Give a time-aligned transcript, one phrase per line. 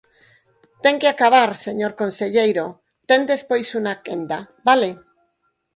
[0.83, 2.65] Ten que acabar, señor conselleiro,
[3.09, 4.91] ten despois unha quenda, ¿vale?